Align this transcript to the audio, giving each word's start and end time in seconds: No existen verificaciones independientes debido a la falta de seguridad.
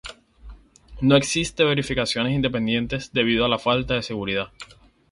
No 0.99 1.15
existen 1.15 1.67
verificaciones 1.67 2.33
independientes 2.33 3.13
debido 3.13 3.45
a 3.45 3.49
la 3.49 3.59
falta 3.59 3.93
de 3.93 4.01
seguridad. 4.01 4.51